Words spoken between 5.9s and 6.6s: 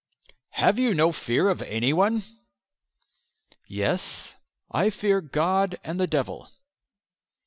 the devil."